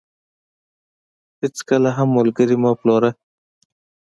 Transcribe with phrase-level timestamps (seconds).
[1.39, 3.11] هيچ کله هم ملګري مه پلوره.